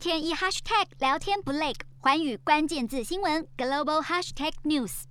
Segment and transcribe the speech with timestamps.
[0.00, 5.02] 天一 hashtag 聊天不累，环宇关键字新闻 global hashtag news。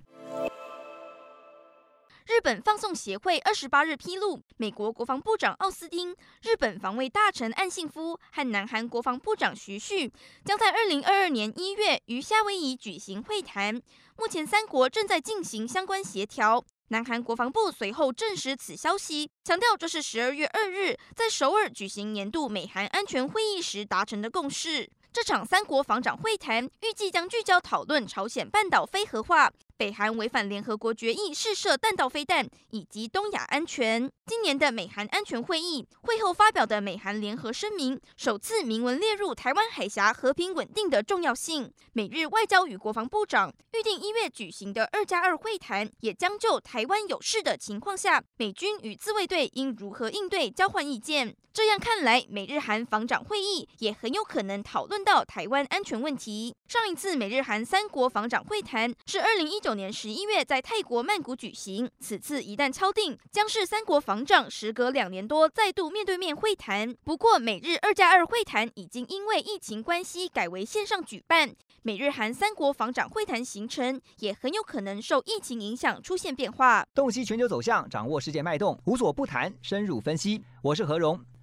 [2.26, 10.12] 日本放送协会二十八日披露，美国国防部长奥斯汀、日本防卫大臣岸信夫和南韩国防部长徐旭
[10.44, 13.80] 将在二零二二年一月于夏威夷举行会谈。
[14.18, 16.64] 目前三国正在进行相关协调。
[16.92, 24.90] 南韩国防部随后证实此消息，强调这是十二月二日在首尔举行年度美韩安全会议时达成的共识。
[25.12, 29.52] 这场三国防长会谈预计将聚焦讨论朝鲜半岛非核化。
[29.80, 34.10] 北韩违反联合国决议试射弹道飞弹，以及东亚安全。
[34.26, 41.72] 今年的美韩安全会议会后发表的美韩联合声明，首次明文列入台湾海峡和平稳定的重要性。
[41.94, 51.34] 美日外交与国防部长预定一月举行的二加二会谈，也将就台湾有事的情况下，美军与自卫队应如何应对交换意见。
[51.52, 56.54] 这样看来，美日韩防长会议也很有可能讨论到台湾安全问题。
[56.68, 59.69] 上一次美日韩三国防长会谈是二零一九。
[59.70, 66.92] 去年十一月在泰国曼谷举行，此次一旦敲定，将是三国防长时隔两年多再度面对面会谈。
[67.04, 76.84] 不过，美日二加二会谈已经因为疫情关系改为线上举办，美日韩三国防长会谈行程也很有可能受疫情影响出现变化。
[76.92, 80.42] 洞悉全球走向，掌握世界脉动，无所不谈，深入分析。
[80.62, 81.20] 我是何荣。